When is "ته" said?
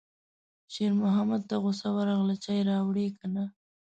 1.49-1.55